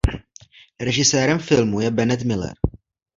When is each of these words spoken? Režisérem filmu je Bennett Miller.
Režisérem 0.81 1.39
filmu 1.39 1.79
je 1.81 1.89
Bennett 1.91 2.23
Miller. 2.25 2.53